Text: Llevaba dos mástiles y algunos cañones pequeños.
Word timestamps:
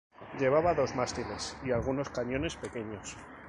Llevaba 0.39 0.73
dos 0.73 0.95
mástiles 0.95 1.55
y 1.63 1.69
algunos 1.69 2.09
cañones 2.09 2.55
pequeños. 2.55 3.15